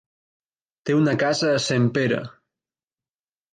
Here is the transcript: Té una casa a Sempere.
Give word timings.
Té 0.89 0.95
una 1.01 1.13
casa 1.25 1.53
a 1.59 1.61
Sempere. 1.67 2.25